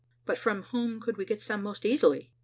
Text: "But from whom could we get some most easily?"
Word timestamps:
"But 0.25 0.39
from 0.39 0.63
whom 0.63 0.99
could 0.99 1.15
we 1.17 1.25
get 1.25 1.39
some 1.41 1.61
most 1.61 1.85
easily?" 1.85 2.31